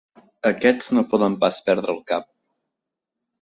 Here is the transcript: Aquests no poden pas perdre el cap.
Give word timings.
Aquests 0.49 0.87
no 0.97 1.03
poden 1.11 1.35
pas 1.43 1.59
perdre 1.69 1.95
el 1.97 2.01
cap. 2.13 2.27